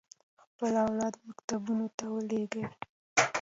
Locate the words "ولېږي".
2.13-2.63